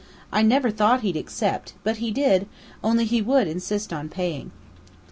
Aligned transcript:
I 0.31 0.41
never 0.41 0.71
thought 0.71 1.01
he'd 1.01 1.15
accept, 1.15 1.73
but 1.83 1.97
he 1.97 2.09
did, 2.09 2.47
only 2.83 3.05
he 3.05 3.21
would 3.21 3.47
insist 3.47 3.93
on 3.93 4.09
paying. 4.09 4.49